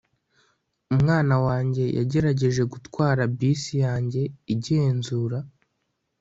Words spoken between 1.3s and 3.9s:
wanjye yagerageje gutwara bisi